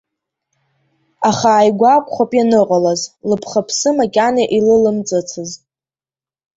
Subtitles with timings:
[1.29, 5.61] Аха ааигәа акәхап ианыҟалаз, лыԥхаԥсы макьана илылымҵыцызт.